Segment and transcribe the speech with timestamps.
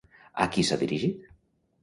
[0.45, 1.29] A qui s'ha dirigit?